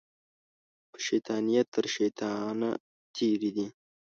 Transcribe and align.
په 0.89 0.97
شیطانیه 1.05 1.63
تر 1.73 1.85
شیطانه 1.95 2.69
تېرې 3.15 3.49
دي 3.55 3.67